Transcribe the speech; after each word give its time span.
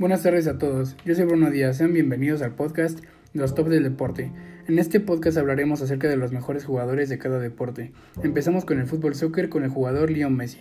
Buenas 0.00 0.22
tardes 0.22 0.46
a 0.46 0.56
todos, 0.56 0.96
yo 1.04 1.14
soy 1.14 1.26
Bruno 1.26 1.50
Díaz, 1.50 1.76
sean 1.76 1.92
bienvenidos 1.92 2.40
al 2.40 2.54
podcast 2.54 3.00
Los 3.34 3.54
Top 3.54 3.68
del 3.68 3.82
Deporte. 3.82 4.32
En 4.66 4.78
este 4.78 4.98
podcast 4.98 5.36
hablaremos 5.36 5.82
acerca 5.82 6.08
de 6.08 6.16
los 6.16 6.32
mejores 6.32 6.64
jugadores 6.64 7.10
de 7.10 7.18
cada 7.18 7.38
deporte. 7.38 7.92
Empezamos 8.22 8.64
con 8.64 8.80
el 8.80 8.86
fútbol 8.86 9.14
soccer 9.14 9.50
con 9.50 9.62
el 9.62 9.68
jugador 9.68 10.10
Leo 10.10 10.30
Messi. 10.30 10.60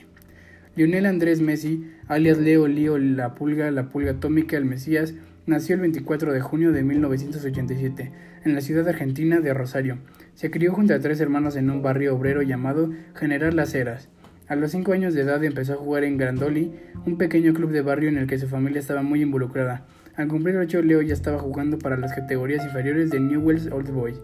Lionel 0.75 1.05
Andrés 1.05 1.39
Messi, 1.39 1.89
alias 2.09 2.37
Leo 2.37 2.67
Leo 2.67 2.97
La 2.97 3.33
Pulga, 3.33 3.71
La 3.71 3.87
Pulga 3.87 4.11
Atómica, 4.11 4.57
el 4.57 4.65
Mesías, 4.65 5.13
nació 5.45 5.75
el 5.75 5.81
24 5.81 6.33
de 6.33 6.41
junio 6.41 6.73
de 6.73 6.83
1987 6.83 8.11
en 8.43 8.53
la 8.53 8.59
ciudad 8.59 8.89
argentina 8.89 9.39
de 9.39 9.53
Rosario. 9.53 9.99
Se 10.33 10.51
crió 10.51 10.73
junto 10.73 10.93
a 10.93 10.99
tres 10.99 11.21
hermanos 11.21 11.55
en 11.55 11.69
un 11.69 11.81
barrio 11.81 12.13
obrero 12.13 12.41
llamado 12.41 12.89
General 13.15 13.55
Las 13.55 13.73
Heras. 13.73 14.09
A 14.49 14.55
los 14.55 14.71
5 14.71 14.93
años 14.93 15.13
de 15.13 15.21
edad 15.21 15.43
empezó 15.43 15.73
a 15.73 15.77
jugar 15.77 16.03
en 16.03 16.17
Grandoli, 16.17 16.73
un 17.05 17.19
pequeño 17.19 17.53
club 17.53 17.69
de 17.69 17.83
barrio 17.83 18.09
en 18.09 18.17
el 18.17 18.25
que 18.25 18.39
su 18.39 18.47
familia 18.47 18.79
estaba 18.79 19.03
muy 19.03 19.21
involucrada. 19.21 19.85
Al 20.15 20.27
cumplir 20.27 20.57
8, 20.57 20.81
Leo 20.81 21.03
ya 21.03 21.13
estaba 21.13 21.37
jugando 21.37 21.77
para 21.77 21.97
las 21.97 22.13
categorías 22.15 22.65
inferiores 22.65 23.11
de 23.11 23.19
Newell's 23.19 23.67
Old 23.71 23.91
Boys, 23.91 24.19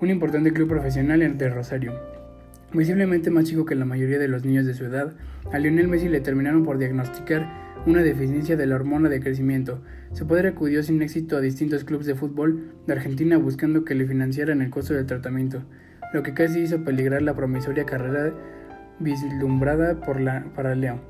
un 0.00 0.10
importante 0.10 0.52
club 0.52 0.68
profesional 0.68 1.36
de 1.36 1.48
Rosario. 1.50 1.92
Visiblemente 2.72 3.30
más 3.30 3.42
chico 3.42 3.64
que 3.64 3.74
la 3.74 3.84
mayoría 3.84 4.20
de 4.20 4.28
los 4.28 4.44
niños 4.44 4.64
de 4.64 4.74
su 4.74 4.84
edad, 4.84 5.12
a 5.50 5.58
Lionel 5.58 5.88
Messi 5.88 6.08
le 6.08 6.20
terminaron 6.20 6.64
por 6.64 6.78
diagnosticar 6.78 7.82
una 7.84 8.04
deficiencia 8.04 8.56
de 8.56 8.66
la 8.68 8.76
hormona 8.76 9.08
de 9.08 9.18
crecimiento. 9.18 9.82
Su 10.12 10.28
padre 10.28 10.50
acudió 10.50 10.84
sin 10.84 11.02
éxito 11.02 11.36
a 11.36 11.40
distintos 11.40 11.82
clubes 11.82 12.06
de 12.06 12.14
fútbol 12.14 12.74
de 12.86 12.92
Argentina 12.92 13.38
buscando 13.38 13.84
que 13.84 13.96
le 13.96 14.06
financiaran 14.06 14.62
el 14.62 14.70
costo 14.70 14.94
del 14.94 15.06
tratamiento, 15.06 15.64
lo 16.14 16.22
que 16.22 16.32
casi 16.32 16.60
hizo 16.60 16.84
peligrar 16.84 17.22
la 17.22 17.34
promisoria 17.34 17.84
carrera 17.84 18.32
vislumbrada 18.98 20.00
por 20.00 20.20
la, 20.20 20.44
para 20.54 20.74
Leo. 20.74 21.00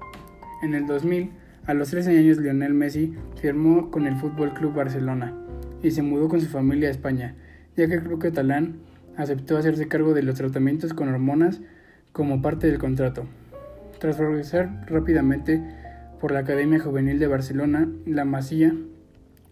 En 0.62 0.74
el 0.74 0.86
2000, 0.86 1.30
a 1.66 1.74
los 1.74 1.90
13 1.90 2.18
años, 2.18 2.38
Lionel 2.38 2.74
Messi 2.74 3.14
firmó 3.40 3.90
con 3.90 4.06
el 4.06 4.16
Fútbol 4.16 4.52
Club 4.54 4.74
Barcelona 4.74 5.34
y 5.82 5.90
se 5.90 6.02
mudó 6.02 6.28
con 6.28 6.40
su 6.40 6.48
familia 6.48 6.88
a 6.88 6.92
España, 6.92 7.34
ya 7.76 7.86
que 7.86 7.94
el 7.94 8.02
club 8.02 8.20
catalán 8.20 8.76
aceptó 9.16 9.56
hacerse 9.56 9.88
cargo 9.88 10.14
de 10.14 10.22
los 10.22 10.36
tratamientos 10.36 10.94
con 10.94 11.08
hormonas 11.08 11.60
como 12.12 12.42
parte 12.42 12.66
del 12.66 12.78
contrato. 12.78 13.26
Tras 13.98 14.16
progresar 14.16 14.84
rápidamente 14.86 15.62
por 16.20 16.32
la 16.32 16.40
Academia 16.40 16.80
Juvenil 16.80 17.18
de 17.18 17.26
Barcelona, 17.26 17.88
la 18.06 18.24
Masía 18.24 18.74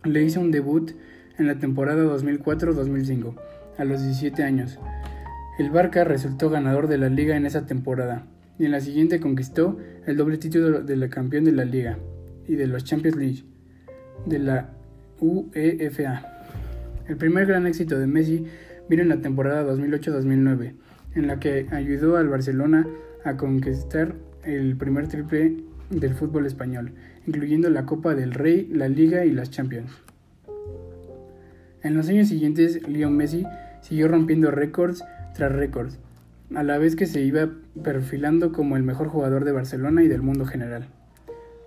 le 0.05 0.23
hizo 0.23 0.41
un 0.41 0.51
debut 0.51 0.93
en 1.39 1.47
la 1.47 1.59
temporada 1.59 2.03
2004-2005, 2.05 3.35
a 3.79 3.85
los 3.85 4.03
17 4.03 4.43
años, 4.43 4.79
el 5.61 5.69
Barca 5.69 6.05
resultó 6.05 6.49
ganador 6.49 6.89
de 6.89 6.97
la 6.97 7.11
liga 7.11 7.37
en 7.37 7.45
esa 7.45 7.67
temporada 7.67 8.25
y 8.59 8.65
en 8.65 8.71
la 8.71 8.81
siguiente 8.81 9.21
conquistó 9.21 9.77
el 10.07 10.17
doble 10.17 10.39
título 10.39 10.81
de 10.81 10.97
la 10.97 11.11
campeón 11.11 11.45
de 11.45 11.53
la 11.53 11.67
liga 11.67 11.99
y 12.49 12.55
de 12.55 12.67
los 12.67 12.83
Champions 12.83 13.19
League 13.19 13.45
de 14.25 14.39
la 14.39 14.71
UEFA. 15.21 16.23
El 17.09 17.19
primer 17.19 17.45
gran 17.45 17.67
éxito 17.67 17.99
de 17.99 18.07
Messi 18.07 18.47
vino 18.89 19.03
en 19.03 19.11
la 19.11 19.21
temporada 19.21 19.71
2008-2009, 19.71 20.73
en 21.17 21.27
la 21.27 21.39
que 21.39 21.67
ayudó 21.73 22.17
al 22.17 22.31
Barcelona 22.31 22.87
a 23.27 23.37
conquistar 23.37 24.15
el 24.45 24.79
primer 24.79 25.09
triple 25.09 25.59
del 25.91 26.15
fútbol 26.15 26.47
español, 26.47 26.95
incluyendo 27.27 27.69
la 27.69 27.85
Copa 27.85 28.15
del 28.15 28.33
Rey, 28.33 28.67
la 28.73 28.89
Liga 28.89 29.27
y 29.27 29.31
las 29.31 29.51
Champions. 29.51 29.91
En 31.83 31.95
los 31.95 32.09
años 32.09 32.29
siguientes, 32.29 32.89
Leo 32.89 33.11
Messi 33.11 33.45
siguió 33.83 34.09
rompiendo 34.09 34.51
récords 34.51 35.05
tras 35.41 35.53
récords, 35.53 35.99
a 36.55 36.63
la 36.63 36.77
vez 36.77 36.97
que 36.97 37.07
se 37.07 37.23
iba 37.23 37.49
perfilando 37.83 38.53
como 38.53 38.77
el 38.77 38.83
mejor 38.83 39.09
jugador 39.09 39.47
de 39.47 39.53
Barcelona 39.53 40.03
y 40.03 40.09
del 40.09 40.21
mundo 40.21 40.45
general. 40.45 40.89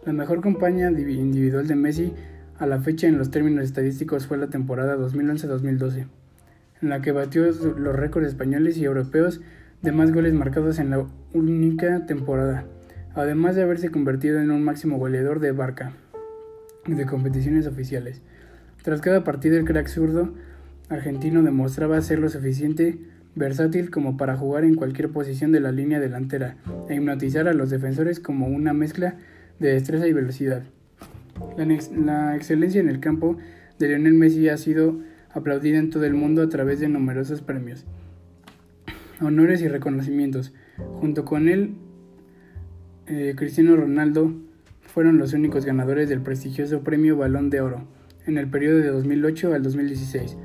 La 0.06 0.14
mejor 0.14 0.42
campaña 0.42 0.92
individual 0.92 1.68
de 1.68 1.74
Messi 1.74 2.14
a 2.60 2.68
la 2.68 2.82
fecha 2.82 3.08
en 3.08 3.18
los 3.18 3.32
términos 3.32 3.66
estadísticos 3.66 4.28
fue 4.28 4.38
la 4.38 4.52
temporada 4.52 4.96
2011-2012, 4.98 6.06
en 6.84 6.90
la 6.90 7.02
que 7.02 7.14
batió 7.14 7.46
los 7.46 7.96
récords 7.96 8.28
españoles 8.28 8.78
y 8.78 8.84
europeos 8.84 9.42
de 9.82 9.92
más 9.92 10.12
goles 10.12 10.36
marcados 10.36 10.78
en 10.78 10.92
la 10.92 11.08
única 11.34 12.06
temporada, 12.06 12.66
además 13.16 13.56
de 13.56 13.64
haberse 13.64 13.90
convertido 13.90 14.40
en 14.40 14.52
un 14.52 14.64
máximo 14.64 15.00
goleador 15.00 15.40
de 15.40 15.52
Barca 15.52 15.94
de 16.86 17.08
competiciones 17.08 17.66
oficiales. 17.66 18.22
Tras 18.84 19.02
cada 19.02 19.24
partido 19.24 19.58
el 19.58 19.66
crack 19.66 19.88
zurdo 19.88 20.32
argentino 20.90 21.42
demostraba 21.42 22.00
ser 22.02 22.20
lo 22.20 22.30
suficiente 22.30 23.00
versátil 23.36 23.90
como 23.90 24.18
para 24.18 24.38
jugar 24.38 24.64
en 24.64 24.76
cualquier 24.76 25.10
posición 25.10 25.52
de 25.52 25.60
la 25.60 25.72
línea 25.72 26.00
delantera 26.00 26.58
e 26.90 26.96
hipnotizar 26.96 27.48
a 27.48 27.54
los 27.54 27.70
defensores 27.70 28.20
como 28.20 28.48
una 28.48 28.74
mezcla 28.74 29.18
de 29.60 29.74
destreza 29.74 30.08
y 30.08 30.14
velocidad. 30.14 30.64
La, 31.58 32.36
excelencia 32.36 32.80
en 32.80 32.90
el 32.90 33.00
campo 33.00 33.38
de 33.80 33.88
Lionel 33.88 34.14
Messi 34.14 34.50
ha 34.50 34.58
sido 34.58 35.00
aplaudida 35.32 35.80
en 35.80 35.90
todo 35.90 36.06
el 36.06 36.14
mundo 36.14 36.44
a 36.44 36.50
través 36.50 36.80
de 36.80 36.90
numerosos 36.90 37.42
premios, 37.42 37.86
honores 39.20 39.62
y 39.62 39.68
reconocimientos. 39.68 40.54
Junto 41.00 41.26
con 41.26 41.48
él, 41.50 41.76
eh, 43.08 43.34
Cristiano 43.36 43.76
Ronaldo 43.76 44.34
fueron 44.82 45.18
los 45.18 45.34
únicos 45.34 45.66
ganadores 45.66 46.08
del 46.08 46.22
prestigioso 46.22 46.82
premio 46.82 47.18
Balón 47.18 47.50
de 47.50 47.62
Oro 47.62 47.88
en 48.28 48.38
el 48.38 48.48
periodo 48.48 48.78
de 48.78 48.88
2008 48.90 49.54
al 49.54 49.64
2016. 49.64 50.38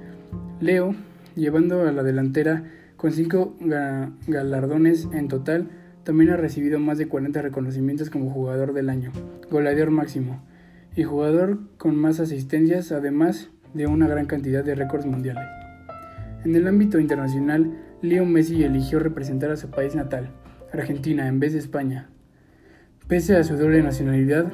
Leo, 0.60 0.94
llevando 1.37 1.87
a 1.87 1.93
la 1.93 2.03
delantera 2.03 2.65
con 2.98 3.12
cinco 3.12 3.56
galardones 4.26 5.09
en 5.12 5.28
total, 5.28 5.69
también 6.03 6.31
ha 6.31 6.36
recibido 6.36 6.81
más 6.81 6.98
de 6.98 7.06
40 7.06 7.41
reconocimientos 7.41 8.10
como 8.10 8.28
jugador 8.28 8.72
del 8.72 8.91
año, 8.91 9.12
goleador 9.50 9.92
máximo 9.92 10.42
y 10.97 11.04
jugador 11.04 11.60
con 11.78 11.94
más 11.94 12.19
asistencias, 12.19 12.91
además 12.91 13.50
de 13.72 13.87
una 13.87 14.08
gran 14.08 14.26
cantidad 14.26 14.64
de 14.64 14.75
récords 14.75 15.06
mundiales. 15.06 15.44
En 16.44 16.56
el 16.56 16.66
ámbito 16.66 16.98
internacional, 16.98 17.72
Leo 18.03 18.26
Messi 18.26 18.64
eligió 18.64 18.98
representar 18.98 19.53
a 19.53 19.56
su 19.56 19.70
país 19.70 19.94
natal, 19.94 20.31
Argentina, 20.72 21.28
en 21.28 21.38
vez 21.38 21.53
de 21.53 21.60
España. 21.60 22.10
Pese 23.06 23.37
a 23.37 23.44
su 23.44 23.56
doble 23.56 23.81
nacionalidad, 23.81 24.53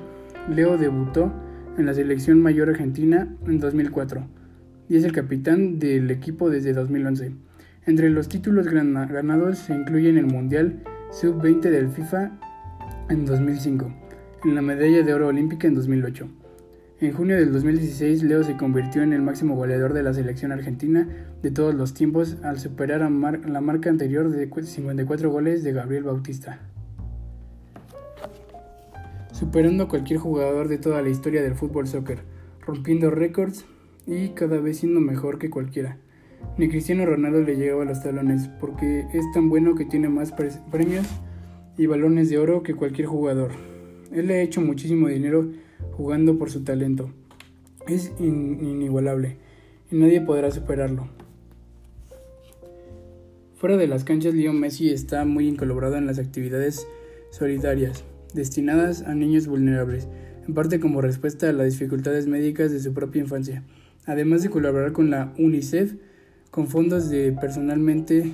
Leo 0.55 0.77
debutó 0.77 1.33
en 1.79 1.87
la 1.87 1.95
selección 1.95 2.43
mayor 2.43 2.69
argentina 2.69 3.35
en 3.47 3.59
2004 3.59 4.29
y 4.91 4.97
es 4.97 5.05
el 5.05 5.13
capitán 5.13 5.79
del 5.79 6.11
equipo 6.11 6.51
desde 6.51 6.75
2011. 6.75 7.33
Entre 7.87 8.09
los 8.09 8.31
títulos 8.31 8.67
ganados 8.67 9.59
se 9.59 9.75
incluyen 9.75 10.17
el 10.17 10.25
Mundial 10.25 10.83
Sub-20 11.13 11.69
del 11.69 11.91
FIFA 11.91 12.33
en 13.11 13.27
2005, 13.27 13.93
en 14.45 14.55
la 14.55 14.63
medalla 14.63 15.03
de 15.03 15.13
oro 15.13 15.29
olímpica 15.29 15.69
en 15.69 15.75
2008. 15.75 16.27
En 17.01 17.13
junio 17.13 17.37
del 17.37 17.53
2016, 17.53 18.23
Leo 18.23 18.43
se 18.43 18.57
convirtió 18.57 19.03
en 19.03 19.13
el 19.13 19.21
máximo 19.21 19.55
goleador 19.55 19.93
de 19.93 20.03
la 20.03 20.15
selección 20.15 20.51
argentina 20.51 21.07
de 21.43 21.51
todos 21.51 21.75
los 21.75 21.93
tiempos 21.93 22.39
al 22.43 22.59
superar 22.59 23.01
la 23.03 23.61
marca 23.61 23.91
anterior 23.91 24.31
de 24.31 24.49
54 24.63 25.31
goles 25.31 25.63
de 25.63 25.73
Gabriel 25.73 26.05
Bautista. 26.05 26.61
Superando 29.33 29.85
a 29.85 29.89
cualquier 29.89 30.21
jugador 30.21 30.69
de 30.69 30.79
toda 30.79 31.03
la 31.03 31.11
historia 31.11 31.43
del 31.43 31.55
fútbol 31.55 31.87
soccer, 31.87 32.21
rompiendo 32.67 33.11
récords 33.11 33.67
y 34.07 34.31
cada 34.31 34.59
vez 34.59 34.79
siendo 34.79 35.01
mejor 35.01 35.39
que 35.39 35.51
cualquiera. 35.51 35.99
Ni 36.57 36.69
Cristiano 36.69 37.05
Ronaldo 37.05 37.41
le 37.43 37.57
llegaba 37.57 37.83
a 37.83 37.87
los 37.87 38.03
talones 38.03 38.49
porque 38.61 39.07
es 39.13 39.25
tan 39.33 39.49
bueno 39.49 39.75
que 39.75 39.85
tiene 39.85 40.09
más 40.09 40.33
premios 40.71 41.07
y 41.77 41.87
balones 41.87 42.31
de 42.31 42.39
oro 42.39 42.63
que 42.63 42.75
cualquier 42.75 43.09
jugador. 43.09 43.51
Él 44.13 44.29
le 44.29 44.35
ha 44.35 44.43
hecho 44.43 44.61
muchísimo 44.61 45.09
dinero 45.09 45.51
jugando 45.93 46.39
por 46.39 46.51
su 46.51 46.63
talento. 46.63 47.11
Es 47.89 48.13
inigualable 48.19 49.37
y 49.91 49.97
nadie 49.97 50.21
podrá 50.21 50.51
superarlo. 50.51 51.09
Fuera 53.57 53.77
de 53.77 53.87
las 53.87 54.05
canchas, 54.05 54.35
Leo 54.35 54.53
Messi 54.53 54.91
está 54.91 55.25
muy 55.25 55.49
incolaborado 55.49 55.97
en 55.97 56.07
las 56.07 56.19
actividades 56.19 56.87
solidarias 57.31 58.05
destinadas 58.35 59.03
a 59.03 59.15
niños 59.15 59.47
vulnerables, 59.47 60.09
en 60.47 60.55
parte 60.55 60.81
como 60.81 61.01
respuesta 61.01 61.49
a 61.49 61.53
las 61.53 61.71
dificultades 61.73 62.27
médicas 62.27 62.73
de 62.73 62.81
su 62.81 62.93
propia 62.93 63.23
infancia, 63.23 63.65
además 64.05 64.43
de 64.43 64.51
colaborar 64.51 64.93
con 64.93 65.11
la 65.11 65.33
UNICEF 65.39 65.95
con 66.55 66.69
fondos 66.69 67.11
de 67.11 67.33
personalmente 67.33 68.31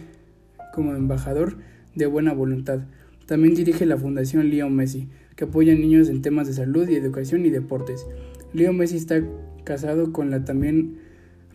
como 0.74 0.94
embajador 0.94 1.56
de 1.94 2.04
buena 2.04 2.34
voluntad. 2.34 2.80
También 3.24 3.54
dirige 3.54 3.86
la 3.86 3.96
Fundación 3.96 4.50
Leo 4.50 4.68
Messi, 4.68 5.08
que 5.36 5.44
apoya 5.44 5.72
a 5.72 5.76
niños 5.76 6.10
en 6.10 6.20
temas 6.20 6.46
de 6.46 6.52
salud 6.52 6.86
y 6.86 6.96
educación 6.96 7.46
y 7.46 7.48
deportes. 7.48 8.06
Leo 8.52 8.74
Messi 8.74 8.98
está 8.98 9.22
casado 9.64 10.12
con 10.12 10.28
la 10.28 10.44
también 10.44 10.98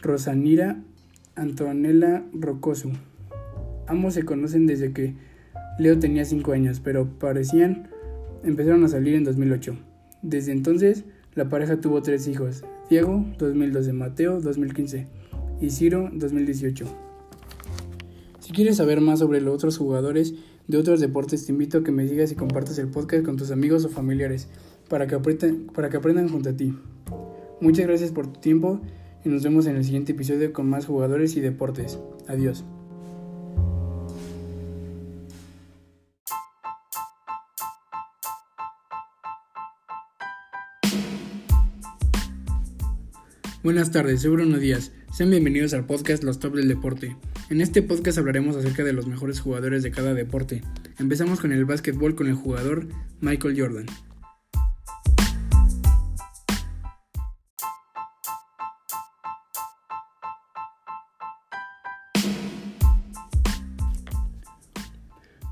Rosanira 0.01 0.81
Antonella 1.35 2.25
Rocosu. 2.33 2.94
Ambos 3.85 4.15
se 4.15 4.23
conocen 4.23 4.65
desde 4.65 4.91
que 4.91 5.13
Leo 5.77 6.00
tenía 6.00 6.25
5 6.25 6.51
años, 6.51 6.79
pero 6.79 7.07
parecían 7.19 7.89
empezaron 8.44 8.83
a 8.83 8.88
salir 8.88 9.13
en 9.13 9.23
2008. 9.23 9.77
Desde 10.23 10.51
entonces, 10.51 11.06
la 11.35 11.47
pareja 11.47 11.79
tuvo 11.79 12.01
tres 12.01 12.27
hijos, 12.27 12.65
Diego 12.89 13.23
2012, 13.38 13.94
Mateo 13.94 14.41
2015 14.41 15.14
y 15.61 15.69
Ciro 15.69 16.09
2018. 16.13 16.85
Si 18.39 18.51
quieres 18.51 18.77
saber 18.77 19.01
más 19.01 19.19
sobre 19.19 19.41
los 19.41 19.55
otros 19.55 19.77
jugadores 19.77 20.35
de 20.67 20.77
otros 20.77 20.99
deportes, 20.99 21.45
te 21.45 21.51
invito 21.51 21.79
a 21.79 21.83
que 21.83 21.91
me 21.91 22.07
sigas 22.07 22.31
y 22.31 22.35
compartas 22.35 22.77
el 22.77 22.89
podcast 22.89 23.25
con 23.25 23.37
tus 23.37 23.51
amigos 23.51 23.85
o 23.85 23.89
familiares. 23.89 24.47
para 24.89 25.07
que, 25.07 25.17
para 25.73 25.89
que 25.89 25.97
aprendan 25.97 26.29
junto 26.29 26.49
a 26.49 26.53
ti. 26.53 26.75
Muchas 27.59 27.87
gracias 27.87 28.11
por 28.11 28.27
tu 28.27 28.39
tiempo 28.39 28.81
y 29.23 29.29
nos 29.29 29.43
vemos 29.43 29.65
en 29.65 29.75
el 29.75 29.83
siguiente 29.83 30.11
episodio 30.11 30.53
con 30.53 30.69
más 30.69 30.85
jugadores 30.85 31.35
y 31.35 31.41
deportes. 31.41 31.99
Adiós. 32.27 32.63
Buenas 43.65 43.89
tardes, 43.89 44.21
soy 44.21 44.29
Bruno 44.29 44.59
Díaz. 44.59 44.91
Sean 45.12 45.31
bienvenidos 45.31 45.73
al 45.73 45.88
podcast 45.88 46.23
Los 46.23 46.39
Top 46.39 46.53
del 46.53 46.67
Deporte. 46.67 47.15
En 47.50 47.62
este 47.62 47.81
podcast 47.81 48.19
hablaremos 48.19 48.56
acerca 48.56 48.83
de 48.83 48.94
los 48.94 49.07
mejores 49.07 49.39
jugadores 49.39 49.81
de 49.81 49.89
cada 49.89 50.13
deporte. 50.13 50.62
Empezamos 51.00 51.39
con 51.39 51.51
el 51.51 51.65
básquetbol 51.65 52.13
con 52.13 52.27
el 52.27 52.35
jugador 52.35 52.88
Michael 53.21 53.59
Jordan. 53.59 53.88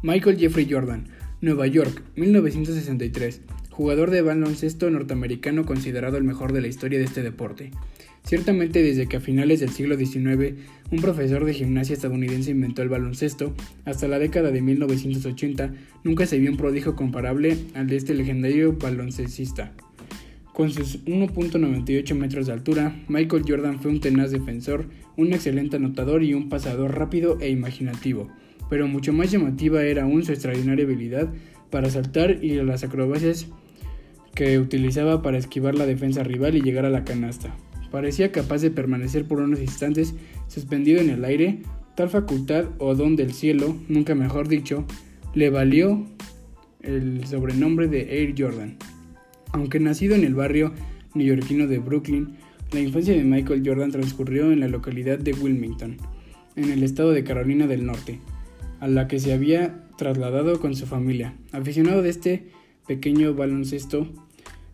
Michael 0.04 0.38
Jeffrey 0.38 0.68
Jordan, 0.70 1.08
Nueva 1.42 1.66
York, 1.66 2.04
1963, 2.16 3.42
jugador 3.72 4.12
de 4.12 4.22
baloncesto 4.22 4.88
norteamericano 4.92 5.66
considerado 5.66 6.18
el 6.18 6.24
mejor 6.24 6.54
de 6.54 6.62
la 6.62 6.68
historia 6.68 7.00
de 7.00 7.06
este 7.06 7.24
deporte. 7.24 7.72
Ciertamente 8.24 8.82
desde 8.82 9.08
que 9.08 9.18
a 9.18 9.20
finales 9.20 9.60
del 9.60 9.70
siglo 9.70 9.98
XIX 9.98 10.54
un 10.92 11.02
profesor 11.02 11.46
de 11.46 11.54
gimnasia 11.54 11.94
estadounidense 11.94 12.52
inventó 12.52 12.82
el 12.82 12.90
baloncesto, 12.90 13.54
hasta 13.86 14.08
la 14.08 14.20
década 14.20 14.52
de 14.52 14.62
1980 14.62 15.74
nunca 16.04 16.26
se 16.26 16.40
vio 16.40 16.52
un 16.52 16.58
prodigio 16.58 16.96
comparable 16.96 17.58
al 17.74 17.88
de 17.88 17.98
este 17.98 18.14
legendario 18.14 18.74
baloncestista. 18.74 19.74
Con 20.54 20.70
sus 20.70 21.04
1.98 21.06 22.16
metros 22.16 22.46
de 22.46 22.54
altura, 22.54 22.96
Michael 23.08 23.44
Jordan 23.48 23.80
fue 23.80 23.92
un 23.92 24.00
tenaz 24.00 24.32
defensor, 24.32 24.86
un 25.18 25.34
excelente 25.34 25.78
anotador 25.78 26.24
y 26.24 26.34
un 26.34 26.48
pasador 26.48 26.98
rápido 26.98 27.40
e 27.42 27.50
imaginativo 27.50 28.30
pero 28.74 28.88
mucho 28.88 29.14
más 29.14 29.32
llamativa 29.32 29.84
era 29.84 30.02
aún 30.02 30.24
su 30.24 30.32
extraordinaria 30.32 30.86
habilidad 30.86 31.30
para 31.70 31.92
saltar 31.92 32.44
y 32.44 32.56
las 32.56 32.84
acrobacias 32.84 33.48
que 34.34 34.58
utilizaba 34.58 35.22
para 35.22 35.38
esquivar 35.38 35.76
la 35.76 35.86
defensa 35.86 36.24
rival 36.24 36.56
y 36.56 36.62
llegar 36.62 36.86
a 36.86 36.90
la 36.90 37.04
canasta. 37.04 37.56
Parecía 37.94 38.32
capaz 38.32 38.64
de 38.64 38.72
permanecer 38.72 39.28
por 39.28 39.40
unos 39.40 39.60
instantes 39.60 40.16
suspendido 40.48 41.00
en 41.00 41.12
el 41.12 41.24
aire, 41.24 41.60
tal 41.96 42.10
facultad 42.10 42.66
o 42.80 42.96
don 42.96 43.16
del 43.16 43.34
cielo, 43.34 43.78
nunca 43.88 44.16
mejor 44.16 44.48
dicho, 44.48 44.84
le 45.36 45.52
valió 45.52 46.04
el 46.82 47.24
sobrenombre 47.28 47.88
de 47.88 48.20
Air 48.20 48.34
Jordan. 48.36 48.78
Aunque 49.52 49.80
nacido 49.80 50.16
en 50.16 50.24
el 50.24 50.34
barrio 50.34 50.74
neoyorquino 51.14 51.68
de 51.68 51.78
Brooklyn, 51.78 52.30
la 52.72 52.80
infancia 52.80 53.14
de 53.14 53.24
Michael 53.24 53.62
Jordan 53.64 53.92
transcurrió 53.92 54.52
en 54.52 54.62
la 54.62 54.70
localidad 54.70 55.20
de 55.20 55.34
Wilmington, 55.34 55.98
en 56.56 56.72
el 56.72 56.82
estado 56.82 57.12
de 57.12 57.24
Carolina 57.24 57.68
del 57.68 57.86
Norte 57.86 58.20
a 58.80 58.88
la 58.88 59.08
que 59.08 59.20
se 59.20 59.34
había 59.34 59.84
trasladado 60.00 60.60
con 60.60 60.76
su 60.76 60.88
familia. 60.88 61.36
Aficionado 61.52 62.02
de 62.02 62.10
este 62.10 62.48
pequeño 62.88 63.36
baloncesto, 63.36 64.12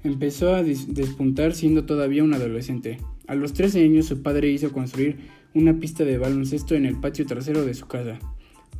empezó 0.04 0.54
a 0.54 0.64
despuntar 0.64 1.54
siendo 1.54 1.86
todavía 1.86 2.24
un 2.24 2.34
adolescente. 2.34 3.00
A 3.28 3.36
los 3.36 3.54
13 3.54 3.84
años 3.84 4.06
su 4.06 4.22
padre 4.22 4.50
hizo 4.50 4.72
construir 4.72 5.18
una 5.54 5.80
pista 5.80 6.04
de 6.04 6.18
baloncesto 6.18 6.76
en 6.76 6.86
el 6.86 7.00
patio 7.00 7.26
trasero 7.26 7.66
de 7.66 7.74
su 7.74 7.88
casa, 7.88 8.20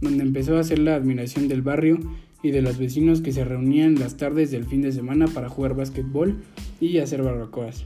donde 0.02 0.24
empezó 0.24 0.58
a 0.58 0.62
hacer 0.62 0.80
la 0.80 0.96
admiración 0.96 1.48
del 1.48 1.62
barrio 1.62 2.00
y 2.42 2.52
de 2.52 2.62
los 2.62 2.78
vecinos 2.78 3.22
que 3.22 3.32
se 3.32 3.44
reunían 3.44 3.96
las 3.96 4.18
tardes 4.18 4.52
del 4.52 4.66
fin 4.66 4.82
de 4.82 4.92
semana 4.92 5.28
para 5.28 5.50
jugar 5.50 5.76
básquetbol 5.76 6.38
y 6.80 7.00
hacer 7.00 7.24
barbacoas. 7.24 7.86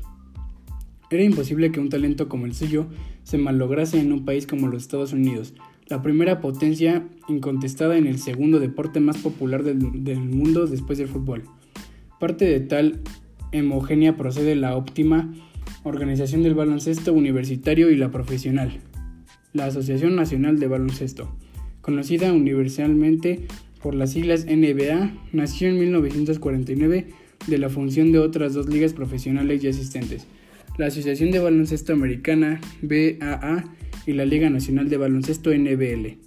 Era 1.10 1.24
imposible 1.24 1.72
que 1.72 1.80
un 1.80 1.90
talento 1.90 2.28
como 2.28 2.46
el 2.46 2.54
suyo 2.54 2.88
se 3.24 3.38
malograse 3.38 4.00
en 4.00 4.12
un 4.12 4.26
país 4.26 4.48
como 4.48 4.68
los 4.68 4.84
Estados 4.84 5.14
Unidos, 5.14 5.54
la 5.88 6.02
primera 6.02 6.42
potencia 6.42 7.08
incontestada 7.28 7.98
en 7.98 8.08
el 8.08 8.18
segundo 8.18 8.60
deporte 8.60 9.00
más 9.00 9.18
popular 9.18 9.64
del, 9.64 10.20
mundo 10.20 10.66
después 10.66 10.98
del 10.98 11.08
fútbol. 11.08 11.44
Parte 12.20 12.46
de 12.46 12.62
tal 12.62 13.02
homogénea 13.54 14.18
procede 14.18 14.56
la 14.56 14.76
óptima 14.76 15.34
organización 15.84 16.44
del 16.44 16.56
baloncesto 16.56 17.14
universitario 17.14 17.90
y 17.90 17.96
la 17.96 18.12
profesional. 18.12 18.80
La 19.54 19.66
Asociación 19.66 20.16
Nacional 20.16 20.60
de 20.60 20.68
Baloncesto, 20.68 21.36
conocida 21.82 22.34
universalmente 22.34 23.46
por 23.82 23.94
las 23.94 24.12
siglas 24.12 24.46
NBA, 24.46 25.12
nació 25.32 25.70
en 25.70 25.80
1949 25.80 27.08
de 27.48 27.58
la 27.58 27.70
función 27.70 28.12
de 28.12 28.20
otras 28.20 28.54
dos 28.54 28.68
ligas 28.68 28.94
profesionales 28.94 29.62
ya 29.62 29.70
existentes, 29.70 30.26
la 30.78 30.88
Asociación 30.88 31.32
de 31.32 31.40
Baloncesto 31.40 31.94
Americana, 31.94 32.62
BAA, 32.82 33.64
y 34.06 34.14
la 34.14 34.26
Liga 34.26 34.50
Nacional 34.50 34.90
de 34.90 34.98
Baloncesto 34.98 35.52
NBL. 35.52 36.18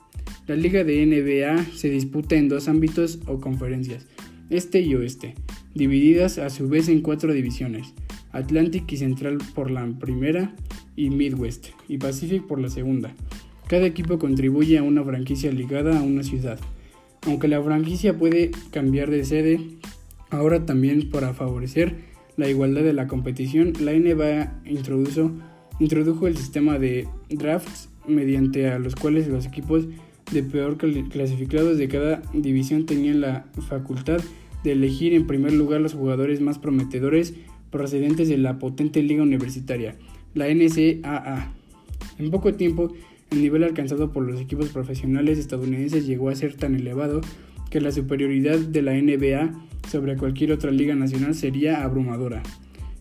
La 0.47 0.57
liga 0.57 0.85
de 0.85 1.05
NBA 1.05 1.77
se 1.77 1.91
disputa 1.91 2.37
en 2.37 2.49
dos 2.49 2.69
ámbitos 2.69 3.21
o 3.27 3.41
conferencias, 3.41 4.07
este 4.49 4.81
y 4.81 4.95
oeste, 4.95 5.35
divididas 5.77 6.39
a 6.39 6.49
su 6.49 6.69
vez 6.69 6.89
en 6.89 7.03
cuatro 7.03 7.33
divisiones, 7.35 7.93
Atlantic 8.33 8.91
y 8.91 8.97
Central 8.97 9.39
por 9.55 9.71
la 9.71 9.87
primera 9.87 10.55
y 10.97 11.11
Midwest 11.11 11.69
y 11.87 11.99
Pacific 11.99 12.47
por 12.47 12.61
la 12.61 12.71
segunda. 12.71 13.15
Cada 13.69 13.85
equipo 13.85 14.19
contribuye 14.19 14.79
a 14.79 14.83
una 14.83 15.05
franquicia 15.05 15.53
ligada 15.53 15.99
a 15.99 16.03
una 16.03 16.23
ciudad. 16.23 16.59
Aunque 17.27 17.49
la 17.49 17.63
franquicia 17.63 18.17
puede 18.17 18.53
cambiar 18.71 19.11
de 19.11 19.25
sede, 19.25 19.61
ahora 20.31 20.65
también 20.65 21.11
para 21.11 21.35
favorecer 21.35 21.97
la 22.37 22.49
igualdad 22.49 22.83
de 22.83 22.93
la 22.95 23.07
competición, 23.07 23.75
la 23.81 23.93
NBA 23.93 24.63
introdujo 25.79 26.27
el 26.27 26.37
sistema 26.37 26.79
de 26.79 27.07
drafts 27.29 27.91
mediante 28.07 28.69
a 28.69 28.79
los 28.79 28.95
cuales 28.95 29.29
los 29.29 29.45
equipos 29.47 29.87
de 30.33 30.43
peor 30.43 30.77
clasificados 30.79 31.77
de 31.77 31.89
cada 31.89 32.23
división 32.33 32.87
tenían 32.87 33.21
la 33.21 33.47
facultad 33.69 34.19
de 34.19 34.25
elegir 34.73 35.15
en 35.15 35.27
primer 35.27 35.53
lugar 35.53 35.81
los 35.81 35.95
jugadores 35.95 36.41
más 36.41 36.59
prometedores 36.59 37.35
procedentes 37.71 38.29
de 38.29 38.39
la 38.39 38.59
potente 38.59 39.03
liga 39.03 39.23
universitaria, 39.23 39.97
la 40.35 40.47
NCAA. 40.49 41.53
En 42.19 42.31
poco 42.31 42.55
tiempo, 42.55 42.93
el 43.31 43.43
nivel 43.43 43.65
alcanzado 43.65 44.13
por 44.13 44.25
los 44.25 44.41
equipos 44.41 44.69
profesionales 44.69 45.39
estadounidenses 45.39 46.07
llegó 46.07 46.29
a 46.29 46.35
ser 46.35 46.55
tan 46.55 46.75
elevado 46.75 47.21
que 47.71 47.81
la 47.81 47.93
superioridad 47.93 48.59
de 48.59 48.83
la 48.83 48.93
NBA 48.93 49.53
sobre 49.89 50.17
cualquier 50.17 50.53
otra 50.53 50.71
liga 50.71 50.95
nacional 50.95 51.35
sería 51.35 51.83
abrumadora. 51.83 52.43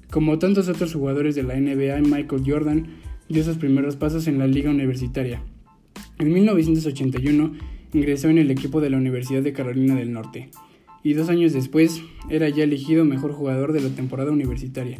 Como 0.09 0.39
tantos 0.39 0.67
otros 0.67 0.93
jugadores 0.93 1.35
de 1.35 1.43
la 1.43 1.59
NBA, 1.59 2.01
Michael 2.01 2.43
Jordan 2.45 2.87
dio 3.29 3.43
sus 3.43 3.57
primeros 3.57 3.95
pasos 3.95 4.27
en 4.27 4.39
la 4.39 4.47
liga 4.47 4.69
universitaria. 4.69 5.41
En 6.19 6.31
1981 6.33 7.53
ingresó 7.93 8.29
en 8.29 8.37
el 8.37 8.51
equipo 8.51 8.81
de 8.81 8.89
la 8.89 8.97
Universidad 8.97 9.41
de 9.41 9.53
Carolina 9.53 9.95
del 9.95 10.11
Norte 10.11 10.49
y 11.05 11.13
dos 11.13 11.29
años 11.29 11.53
después 11.53 12.01
era 12.31 12.49
ya 12.49 12.63
elegido 12.63 13.05
mejor 13.05 13.31
jugador 13.31 13.73
de 13.73 13.79
la 13.79 13.89
temporada 13.89 14.31
universitaria. 14.31 14.99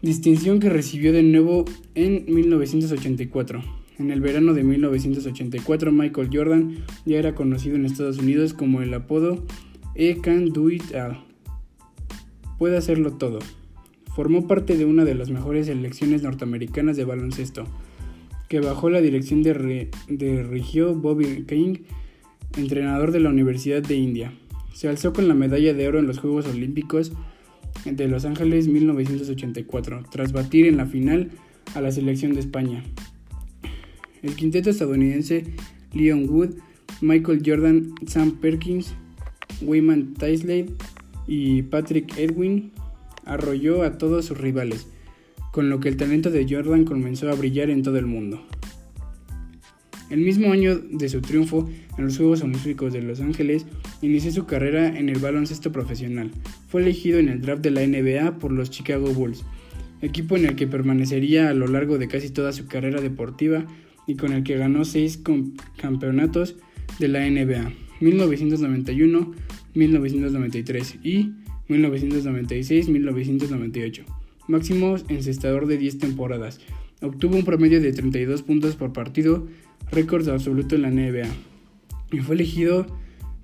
Distinción 0.00 0.60
que 0.60 0.70
recibió 0.70 1.12
de 1.12 1.24
nuevo 1.24 1.64
en 1.96 2.24
1984. 2.32 3.64
En 3.98 4.12
el 4.12 4.20
verano 4.20 4.54
de 4.54 4.62
1984 4.62 5.90
Michael 5.90 6.30
Jordan 6.32 6.76
ya 7.04 7.18
era 7.18 7.34
conocido 7.34 7.74
en 7.74 7.84
Estados 7.84 8.18
Unidos 8.18 8.54
como 8.54 8.80
el 8.80 8.94
apodo 8.94 9.44
E 9.96 10.18
Can 10.22 10.50
Do 10.50 10.70
It 10.70 10.94
All. 10.94 11.18
Puede 12.60 12.76
hacerlo 12.76 13.14
todo. 13.14 13.40
Formó 14.14 14.46
parte 14.46 14.76
de 14.76 14.84
una 14.84 15.04
de 15.04 15.16
las 15.16 15.30
mejores 15.30 15.66
selecciones 15.66 16.22
norteamericanas 16.22 16.96
de 16.96 17.04
baloncesto, 17.04 17.66
que 18.48 18.60
bajo 18.60 18.88
la 18.88 19.00
dirección 19.00 19.42
de, 19.42 19.90
Rigio 20.48 20.94
Bobby 20.94 21.44
King, 21.44 21.78
entrenador 22.56 23.10
de 23.10 23.18
la 23.18 23.30
Universidad 23.30 23.82
de 23.82 23.96
India. 23.96 24.32
Se 24.74 24.88
alzó 24.88 25.12
con 25.12 25.28
la 25.28 25.34
medalla 25.34 25.74
de 25.74 25.86
oro 25.86 25.98
en 25.98 26.06
los 26.06 26.18
Juegos 26.18 26.46
Olímpicos 26.46 27.12
de 27.84 28.08
Los 28.08 28.24
Ángeles 28.24 28.68
1984, 28.68 30.04
tras 30.10 30.32
batir 30.32 30.66
en 30.66 30.76
la 30.76 30.86
final 30.86 31.30
a 31.74 31.80
la 31.80 31.92
selección 31.92 32.34
de 32.34 32.40
España. 32.40 32.82
El 34.22 34.34
quinteto 34.36 34.70
estadounidense 34.70 35.44
Leon 35.92 36.28
Wood, 36.28 36.50
Michael 37.00 37.42
Jordan, 37.44 37.94
Sam 38.06 38.38
Perkins, 38.40 38.94
Wyman 39.60 40.14
Tyslade 40.14 40.70
y 41.26 41.62
Patrick 41.62 42.16
Edwin 42.16 42.72
arrolló 43.24 43.82
a 43.82 43.98
todos 43.98 44.26
sus 44.26 44.38
rivales, 44.38 44.86
con 45.52 45.70
lo 45.70 45.80
que 45.80 45.88
el 45.88 45.96
talento 45.96 46.30
de 46.30 46.46
Jordan 46.48 46.84
comenzó 46.84 47.30
a 47.30 47.34
brillar 47.34 47.70
en 47.70 47.82
todo 47.82 47.98
el 47.98 48.06
mundo. 48.06 48.40
El 50.10 50.20
mismo 50.20 50.52
año 50.52 50.76
de 50.76 51.08
su 51.08 51.20
triunfo 51.20 51.68
en 51.96 52.04
los 52.04 52.16
Juegos 52.16 52.42
Olímpicos 52.42 52.92
de 52.92 53.02
Los 53.02 53.20
Ángeles, 53.20 53.66
inició 54.02 54.32
su 54.32 54.46
carrera 54.46 54.98
en 54.98 55.08
el 55.08 55.18
baloncesto 55.18 55.72
profesional. 55.72 56.30
Fue 56.68 56.82
elegido 56.82 57.18
en 57.18 57.28
el 57.28 57.40
draft 57.40 57.62
de 57.62 57.70
la 57.70 57.86
NBA 57.86 58.38
por 58.38 58.52
los 58.52 58.70
Chicago 58.70 59.14
Bulls, 59.14 59.44
equipo 60.02 60.36
en 60.36 60.44
el 60.44 60.56
que 60.56 60.66
permanecería 60.66 61.48
a 61.48 61.54
lo 61.54 61.68
largo 61.68 61.96
de 61.96 62.08
casi 62.08 62.28
toda 62.28 62.52
su 62.52 62.66
carrera 62.66 63.00
deportiva 63.00 63.64
y 64.06 64.16
con 64.16 64.32
el 64.32 64.42
que 64.42 64.58
ganó 64.58 64.84
seis 64.84 65.22
campeonatos 65.76 66.56
de 66.98 67.08
la 67.08 67.20
NBA, 67.20 67.72
1991, 68.00 69.32
1993 69.74 70.98
y 71.02 71.32
1996-1998. 71.68 74.04
Máximo 74.48 74.96
encestador 75.08 75.66
de 75.66 75.78
10 75.78 75.98
temporadas. 75.98 76.60
Obtuvo 77.00 77.36
un 77.36 77.44
promedio 77.44 77.80
de 77.80 77.92
32 77.92 78.42
puntos 78.42 78.74
por 78.76 78.92
partido, 78.92 79.46
récord 79.90 80.28
absoluto 80.28 80.74
en 80.74 80.82
la 80.82 80.90
NBA. 80.90 81.28
Y 82.12 82.18
fue 82.18 82.34
elegido 82.34 82.86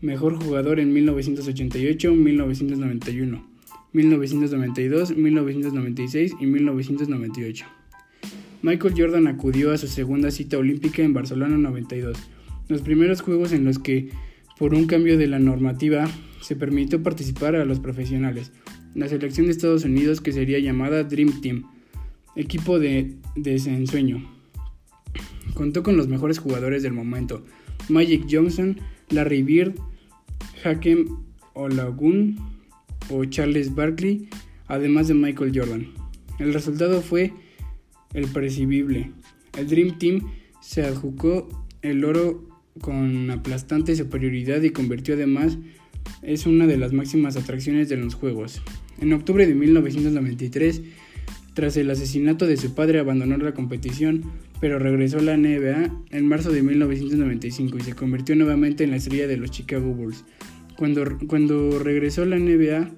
mejor 0.01 0.43
jugador 0.43 0.81
en 0.81 0.93
1988, 0.93 2.15
1991, 2.15 3.47
1992, 3.93 5.17
1996 5.17 6.35
y 6.41 6.47
1998. 6.47 7.67
Michael 8.63 8.95
Jordan 8.97 9.27
acudió 9.27 9.73
a 9.73 9.79
su 9.79 9.87
segunda 9.87 10.31
cita 10.31 10.59
olímpica 10.59 11.03
en 11.03 11.15
Barcelona 11.15 11.57
92, 11.57 12.19
los 12.69 12.83
primeros 12.83 13.23
juegos 13.23 13.53
en 13.53 13.65
los 13.65 13.79
que, 13.79 14.11
por 14.59 14.75
un 14.75 14.87
cambio 14.87 15.17
de 15.17 15.27
la 15.27 15.39
normativa, 15.39 16.09
se 16.41 16.57
permitió 16.57 17.03
participar 17.03 17.57
a 17.57 17.65
los 17.65 17.81
profesionales. 17.81 18.53
La 18.95 19.09
selección 19.09 19.47
de 19.47 19.53
Estados 19.53 19.85
Unidos 19.85 20.21
que 20.21 20.33
sería 20.33 20.59
llamada 20.59 21.05
Dream 21.05 21.41
Team, 21.41 21.65
equipo 22.37 22.79
de 22.79 23.17
desensueño. 23.37 24.29
Contó 25.55 25.83
con 25.83 25.97
los 25.97 26.09
mejores 26.09 26.39
jugadores 26.39 26.83
del 26.83 26.93
momento, 26.93 27.45
Magic 27.89 28.27
Johnson, 28.31 28.79
Larry 29.11 29.43
Bird, 29.43 29.75
Hakem 30.65 31.07
Olagun 31.55 32.37
o 33.11 33.25
Charles 33.25 33.75
Barkley, 33.75 34.29
además 34.67 35.09
de 35.09 35.15
Michael 35.15 35.53
Jordan. 35.55 35.87
El 36.39 36.55
resultado 36.55 37.01
fue 37.01 37.33
el 38.15 38.27
percibible. 38.29 39.11
El 39.57 39.67
Dream 39.69 39.99
Team 39.99 40.21
se 40.61 40.85
adjudicó 40.85 41.49
el 41.83 42.05
oro 42.05 42.49
con 42.81 43.31
aplastante 43.31 43.97
superioridad 43.97 44.63
y 44.63 44.71
convirtió 44.71 45.15
además 45.15 45.59
es 46.23 46.47
una 46.47 46.67
de 46.67 46.77
las 46.77 46.93
máximas 46.93 47.37
atracciones 47.37 47.89
de 47.89 47.97
los 47.97 48.15
Juegos. 48.15 48.63
En 49.01 49.13
octubre 49.13 49.47
de 49.47 49.55
1993, 49.55 50.83
tras 51.55 51.77
el 51.77 51.91
asesinato 51.91 52.47
de 52.47 52.57
su 52.57 52.75
padre, 52.75 52.99
abandonó 52.99 53.37
la 53.37 53.55
competición, 53.55 54.23
pero 54.61 54.79
regresó 54.79 55.19
a 55.19 55.23
la 55.23 55.37
NBA 55.37 55.91
en 56.11 56.27
marzo 56.27 56.51
de 56.51 56.63
1995 56.63 57.79
y 57.79 57.81
se 57.83 57.95
convirtió 57.95 58.35
nuevamente 58.35 58.85
en 58.85 58.91
la 58.91 58.97
estrella 58.97 59.27
de 59.27 59.37
los 59.37 59.51
Chicago 59.51 59.93
Bulls. 59.93 60.25
Cuando, 60.77 61.05
cuando 61.27 61.79
regresó 61.79 62.23
a 62.23 62.27
la 62.27 62.39
NBA, 62.39 62.91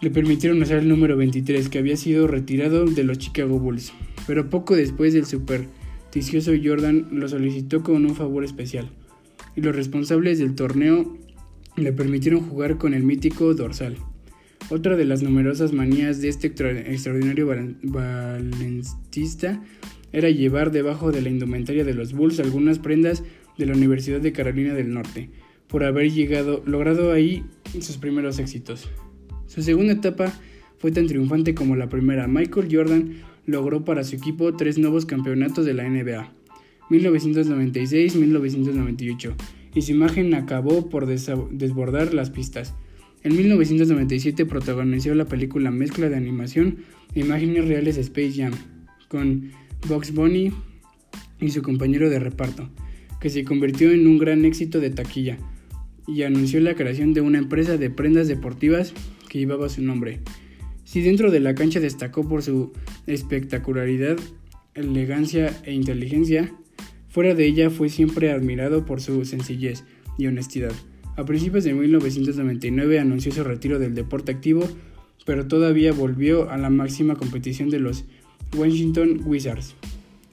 le 0.00 0.10
permitieron 0.10 0.60
usar 0.60 0.78
el 0.78 0.88
número 0.88 1.16
23, 1.16 1.68
que 1.68 1.78
había 1.78 1.96
sido 1.96 2.26
retirado 2.26 2.86
de 2.86 3.04
los 3.04 3.18
Chicago 3.18 3.58
Bulls, 3.58 3.92
pero 4.26 4.50
poco 4.50 4.74
después 4.74 5.14
el 5.14 5.26
supersticioso 5.26 6.52
Jordan 6.62 7.08
lo 7.12 7.28
solicitó 7.28 7.82
con 7.82 8.04
un 8.04 8.14
favor 8.14 8.42
especial, 8.44 8.90
y 9.54 9.60
los 9.60 9.76
responsables 9.76 10.38
del 10.38 10.54
torneo 10.54 11.16
le 11.76 11.92
permitieron 11.92 12.40
jugar 12.40 12.78
con 12.78 12.94
el 12.94 13.04
mítico 13.04 13.54
dorsal. 13.54 13.96
Otra 14.70 14.96
de 14.96 15.04
las 15.04 15.22
numerosas 15.22 15.72
manías 15.72 16.20
de 16.20 16.28
este 16.28 16.48
extraordinario 16.48 17.46
balancista 17.82 19.62
era 20.12 20.30
llevar 20.30 20.70
debajo 20.70 21.12
de 21.12 21.22
la 21.22 21.30
indumentaria 21.30 21.84
de 21.84 21.94
los 21.94 22.12
Bulls 22.12 22.40
algunas 22.40 22.78
prendas 22.78 23.24
de 23.58 23.66
la 23.66 23.74
Universidad 23.74 24.20
de 24.20 24.32
Carolina 24.32 24.74
del 24.74 24.92
Norte, 24.92 25.30
por 25.68 25.84
haber 25.84 26.10
llegado, 26.10 26.62
logrado 26.66 27.12
ahí 27.12 27.44
sus 27.80 27.96
primeros 27.96 28.38
éxitos. 28.38 28.90
Su 29.46 29.62
segunda 29.62 29.94
etapa 29.94 30.38
fue 30.78 30.92
tan 30.92 31.06
triunfante 31.06 31.54
como 31.54 31.76
la 31.76 31.88
primera. 31.88 32.26
Michael 32.26 32.68
Jordan 32.70 33.22
logró 33.46 33.82
para 33.84 34.04
su 34.04 34.16
equipo 34.16 34.54
tres 34.54 34.78
nuevos 34.78 35.06
campeonatos 35.06 35.64
de 35.64 35.72
la 35.74 35.88
NBA, 35.88 36.32
1996-1998, 36.90 39.34
y 39.74 39.82
su 39.82 39.92
imagen 39.92 40.34
acabó 40.34 40.88
por 40.88 41.06
desbordar 41.06 42.14
las 42.14 42.30
pistas. 42.30 42.74
En 43.22 43.36
1997 43.36 44.46
protagonizó 44.46 45.14
la 45.14 45.26
película 45.26 45.70
mezcla 45.70 46.08
de 46.08 46.16
animación 46.16 46.78
e 47.14 47.20
imágenes 47.20 47.68
reales 47.68 47.96
Space 47.96 48.32
Jam, 48.32 48.52
con 49.08 49.52
Box 49.88 50.12
Bunny 50.12 50.52
y 51.40 51.50
su 51.50 51.62
compañero 51.62 52.08
de 52.10 52.18
reparto, 52.18 52.68
que 53.20 53.30
se 53.30 53.44
convirtió 53.44 53.90
en 53.90 54.06
un 54.06 54.18
gran 54.18 54.44
éxito 54.44 54.80
de 54.80 54.90
taquilla, 54.90 55.38
y 56.06 56.22
anunció 56.22 56.60
la 56.60 56.74
creación 56.74 57.14
de 57.14 57.20
una 57.20 57.38
empresa 57.38 57.76
de 57.76 57.90
prendas 57.90 58.28
deportivas 58.28 58.92
que 59.28 59.38
llevaba 59.38 59.68
su 59.68 59.82
nombre. 59.82 60.20
Si 60.84 61.00
dentro 61.00 61.30
de 61.30 61.40
la 61.40 61.54
cancha 61.54 61.80
destacó 61.80 62.28
por 62.28 62.42
su 62.42 62.72
espectacularidad, 63.06 64.18
elegancia 64.74 65.60
e 65.64 65.72
inteligencia, 65.72 66.52
fuera 67.08 67.34
de 67.34 67.46
ella 67.46 67.70
fue 67.70 67.88
siempre 67.88 68.30
admirado 68.30 68.84
por 68.84 69.00
su 69.00 69.24
sencillez 69.24 69.84
y 70.18 70.26
honestidad. 70.26 70.72
A 71.16 71.24
principios 71.24 71.64
de 71.64 71.74
1999 71.74 72.98
anunció 72.98 73.32
su 73.32 73.44
retiro 73.44 73.78
del 73.78 73.94
deporte 73.94 74.32
activo, 74.32 74.66
pero 75.26 75.46
todavía 75.46 75.92
volvió 75.92 76.50
a 76.50 76.56
la 76.56 76.70
máxima 76.70 77.16
competición 77.16 77.68
de 77.70 77.80
los 77.80 78.04
Washington 78.56 79.22
Wizards 79.24 79.74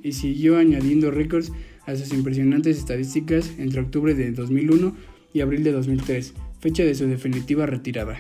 y 0.03 0.13
siguió 0.13 0.57
añadiendo 0.57 1.11
récords 1.11 1.51
a 1.85 1.95
sus 1.95 2.13
impresionantes 2.13 2.77
estadísticas 2.77 3.51
entre 3.57 3.81
octubre 3.81 4.13
de 4.13 4.31
2001 4.31 4.95
y 5.33 5.41
abril 5.41 5.63
de 5.63 5.71
2003, 5.71 6.33
fecha 6.59 6.83
de 6.83 6.95
su 6.95 7.07
definitiva 7.07 7.65
retirada. 7.65 8.19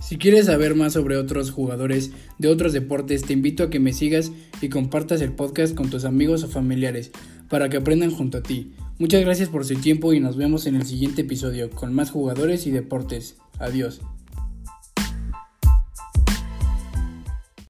Si 0.00 0.16
quieres 0.16 0.46
saber 0.46 0.74
más 0.74 0.94
sobre 0.94 1.16
otros 1.16 1.52
jugadores 1.52 2.10
de 2.38 2.48
otros 2.48 2.72
deportes, 2.72 3.22
te 3.22 3.32
invito 3.32 3.62
a 3.62 3.70
que 3.70 3.78
me 3.78 3.92
sigas 3.92 4.32
y 4.60 4.68
compartas 4.68 5.20
el 5.20 5.32
podcast 5.32 5.76
con 5.76 5.88
tus 5.88 6.04
amigos 6.04 6.42
o 6.42 6.48
familiares 6.48 7.12
para 7.50 7.68
que 7.68 7.76
aprendan 7.76 8.12
junto 8.12 8.38
a 8.38 8.42
ti. 8.42 8.72
Muchas 8.98 9.20
gracias 9.22 9.50
por 9.50 9.66
su 9.66 9.74
tiempo 9.74 10.14
y 10.14 10.20
nos 10.20 10.36
vemos 10.36 10.66
en 10.66 10.76
el 10.76 10.86
siguiente 10.86 11.22
episodio 11.22 11.70
con 11.70 11.92
más 11.92 12.10
jugadores 12.10 12.66
y 12.66 12.70
deportes. 12.70 13.36
Adiós. 13.58 14.00